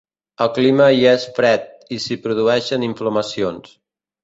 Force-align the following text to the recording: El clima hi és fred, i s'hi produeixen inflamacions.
El 0.45 0.47
clima 0.53 0.87
hi 0.99 1.03
és 1.09 1.25
fred, 1.35 1.69
i 1.97 2.01
s'hi 2.07 2.19
produeixen 2.25 2.89
inflamacions. 2.91 3.73